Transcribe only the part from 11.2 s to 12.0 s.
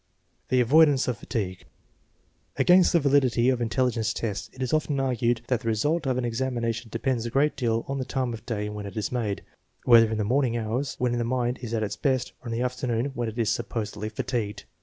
mind is at its